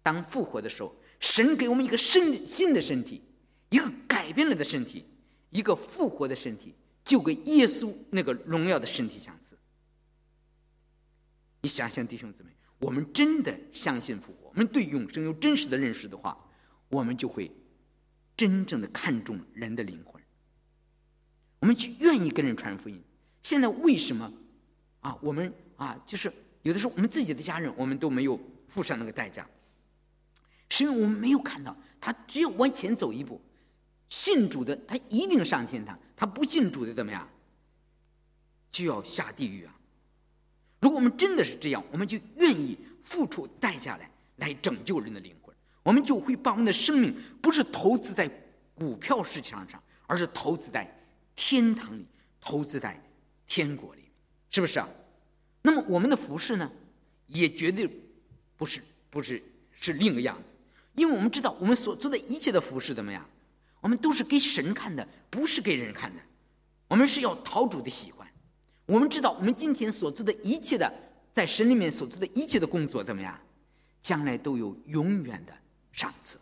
[0.02, 0.94] 当复活的时候。
[1.22, 3.20] 神给我们一个身新的身体，
[3.68, 5.04] 一个改变了的身体，
[5.50, 6.74] 一个复活的身体，
[7.04, 9.54] 就跟耶稣那个荣耀的身体相似。
[11.60, 16.34] 你想想，弟兄姊妹，我们真的相信复活，我们对永生有真实的认识的话，
[16.88, 17.54] 我们就会
[18.40, 20.18] 真正的看重人的灵魂，
[21.58, 22.98] 我们去愿意跟人传福音。
[23.42, 24.32] 现在为什么
[25.00, 25.14] 啊？
[25.20, 26.32] 我们啊，就是
[26.62, 29.46] 有的时候我们自己的家人，我们都没有付上那个代价。
[30.70, 33.38] 是因为我们没有看到，他只要往前走一步，
[34.08, 37.28] 信主的他一定上天堂，他不信主的怎么样，
[38.72, 39.78] 就要下地狱啊！
[40.80, 45.39] 如果我们真的是这样，我们就愿意付出代价来来拯救人的灵魂，
[45.82, 48.30] 我们就会把我们的生命不是投资在
[48.74, 50.88] 股票市场上，而是投资在
[51.34, 52.06] 天堂里，
[52.40, 53.02] 投资在
[53.46, 54.02] 天国里，
[54.50, 54.88] 是不是啊？
[55.62, 56.70] 那么我们的服饰呢，
[57.26, 57.88] 也绝对
[58.56, 60.52] 不是不是是另一个样子。
[60.96, 63.24] 因为我们知道，我们所做的一切的服饰怎么样？
[63.80, 66.20] 我们都是给神看的，不是给人看的。
[66.88, 68.28] 我们是要讨主的喜欢。
[68.84, 70.92] 我们知道，我们今天所做的一切的，
[71.32, 73.38] 在神里面所做的一切的工作怎么样？
[74.02, 75.52] 将来都有永远的
[76.00, 76.38] 赏赐。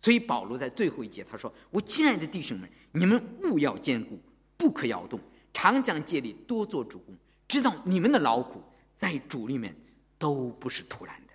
[0.00, 4.18] 所以保罗在最后一节他说：“我亲爱的弟兄们，你们务要坚固，
[4.56, 5.20] 不可摇动，
[5.52, 7.14] 常讲借力，多做主公，
[7.46, 8.62] 知道你们的劳苦
[8.96, 9.76] 在主里面
[10.16, 11.34] 都不是突然的。”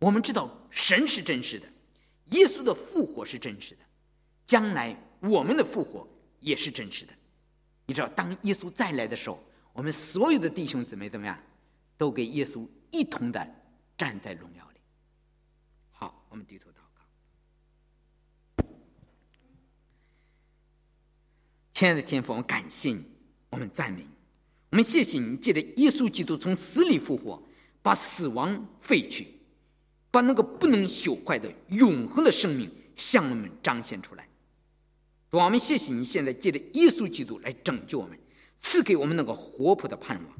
[0.00, 1.66] 我们知道神是真实的，
[2.32, 3.80] 耶稣的复活是真实的，
[4.44, 6.06] 将来我们的复活
[6.40, 7.12] 也是真实的。
[7.86, 9.42] 你知道，当耶稣再来的时候，
[9.72, 11.38] 我们所有的弟兄姊妹怎么样，
[11.96, 13.46] 都跟耶稣一同的
[13.96, 14.73] 站在荣耀里。
[16.34, 18.66] 我们低头祷告。
[21.72, 23.04] 亲爱的天父，我们感谢你，
[23.50, 24.08] 我们赞美你，
[24.70, 27.40] 我们谢谢你，借着耶稣基督从死里复活，
[27.82, 29.28] 把死亡废去。
[30.10, 34.28] 把那个不能朽坏的永恒的生命向我们彰显出来。
[35.30, 38.18] 主，我们谢谢你现在借着耶稣基督来拯救我们，
[38.60, 40.36] 赐给我们那个活泼的盼望。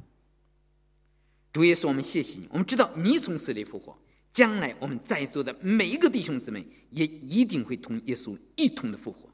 [1.53, 3.97] 主耶稣，我们谢谢你，我们知道你从死里复活，
[4.35, 9.31] 将来我们在座的每一个弟兄姊妹也一定会同耶稣一同的复活。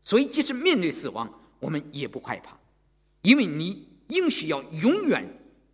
[0.00, 1.28] 所以，即使面对死亡，
[1.58, 2.56] 我们也不害怕，
[3.22, 5.26] 因为你应许要永远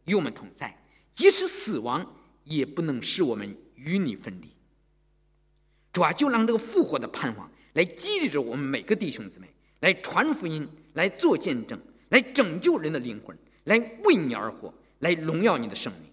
[0.06, 2.14] 与我们同在，即使死亡
[2.44, 3.54] 也不能使我们。
[3.80, 4.50] 与你分离，
[5.92, 16.10] 主啊，就让这个复活的盼望来激励着我们每个弟兄姊妹，来传福音，来做见证，来拯救人的灵魂，来为你而活，来荣耀你的圣名。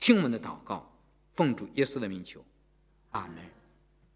[0.00, 0.91] 听我们的祷告，
[1.34, 2.44] 奉主耶稣的名求，
[3.10, 3.61] 阿门。